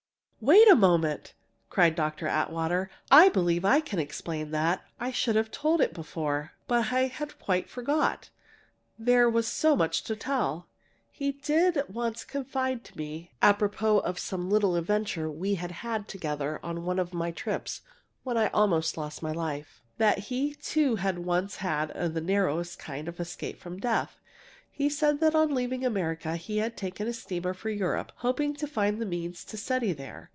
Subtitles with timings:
[0.43, 1.35] "Wait a moment!"
[1.69, 2.25] cried Dr.
[2.25, 2.89] Atwater.
[3.11, 4.81] "I believe I can explain that.
[4.99, 8.31] I should have told it before, but I quite forgot;
[8.97, 10.65] there was so much to tell.
[11.11, 16.59] He did once confide to me (apropos of some little adventure we had had together
[16.63, 17.81] on one of my trips,
[18.23, 23.07] when I almost lost my life) that he too had once had the narrowest kind
[23.07, 24.17] of escape from death.
[24.73, 28.65] He said that on leaving America he had taken a steamer for Europe, hoping to
[28.65, 30.29] find the means to study there.